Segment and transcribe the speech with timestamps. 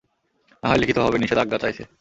[0.63, 1.83] নাহয় লিখিতভাবে নিষেধ আাজ্ঞা চায়ছে।